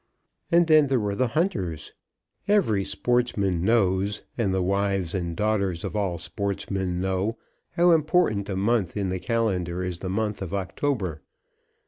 [0.51, 1.93] And then there were the hunters.
[2.47, 7.37] Every sportsman knows, and the wives and daughters of all sportsmen know,
[7.73, 11.21] how important a month in the calendar is the month of October.